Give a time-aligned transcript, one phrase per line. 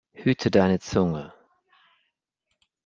[0.15, 1.31] Hüte deine Zunge!